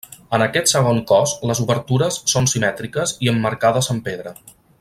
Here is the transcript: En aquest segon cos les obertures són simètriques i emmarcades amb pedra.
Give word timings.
En 0.35 0.43
aquest 0.45 0.71
segon 0.71 1.01
cos 1.11 1.33
les 1.51 1.61
obertures 1.67 2.19
són 2.35 2.51
simètriques 2.55 3.17
i 3.27 3.33
emmarcades 3.37 3.95
amb 3.97 4.07
pedra. 4.09 4.39